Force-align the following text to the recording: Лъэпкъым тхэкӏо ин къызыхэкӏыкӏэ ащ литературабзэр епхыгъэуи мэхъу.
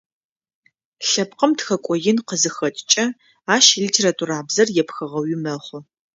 Лъэпкъым 1.07 1.51
тхэкӏо 1.57 1.93
ин 2.09 2.17
къызыхэкӏыкӏэ 2.27 3.05
ащ 3.55 3.65
литературабзэр 3.81 4.67
епхыгъэуи 4.81 5.35
мэхъу. 5.43 5.79